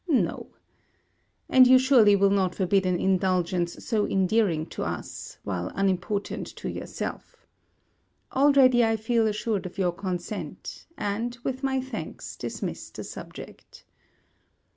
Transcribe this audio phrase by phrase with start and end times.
[0.07, 0.47] No.
[1.47, 6.69] And you surely will not forbid an indulgence so endearing to us, while unimportant to
[6.71, 7.45] yourself.
[8.31, 13.85] Already I feel assured of your consent; and, with my thanks, dismiss the subject.